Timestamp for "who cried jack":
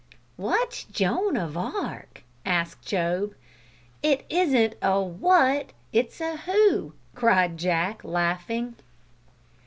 6.37-8.03